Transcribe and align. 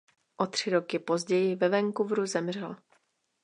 O 0.37 0.47
tři 0.47 0.69
roky 0.69 0.99
později 0.99 1.55
ve 1.55 1.69
Vancouveru 1.69 2.25
zemřel. 2.25 2.75